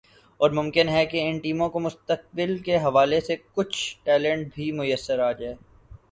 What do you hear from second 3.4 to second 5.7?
کچھ ٹیلنٹ بھی میسر آجائے